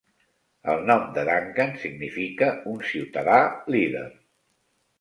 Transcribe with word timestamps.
El 0.71 0.79
nom 0.91 1.03
de 1.17 1.25
Duncan 1.27 1.75
significa 1.85 2.49
un 2.73 2.81
"ciutadà 2.93 3.39
líder". 3.77 4.05